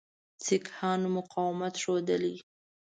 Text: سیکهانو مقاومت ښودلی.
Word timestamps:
سیکهانو 0.45 1.07
مقاومت 1.17 1.73
ښودلی. 1.81 2.35